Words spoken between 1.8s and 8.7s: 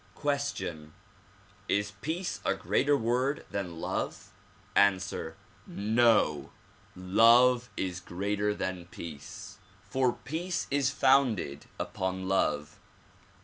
peace a greater word than love? Ansiver: No! love is greater